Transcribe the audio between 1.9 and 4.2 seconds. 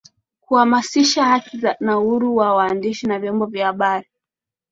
uhuru wa waandishi na vyombo vya habari